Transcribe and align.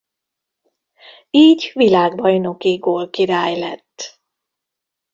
Így 1.29 1.71
világbajnoki 1.73 2.75
gólkirály 2.77 3.59
lett. 3.59 4.21